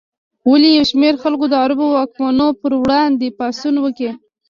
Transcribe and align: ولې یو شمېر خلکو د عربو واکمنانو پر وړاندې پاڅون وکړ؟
ولې 0.49 0.69
یو 0.77 0.85
شمېر 0.91 1.13
خلکو 1.23 1.45
د 1.49 1.53
عربو 1.63 1.85
واکمنانو 1.95 2.47
پر 2.61 2.71
وړاندې 2.81 3.35
پاڅون 3.37 3.75
وکړ؟ 3.81 4.09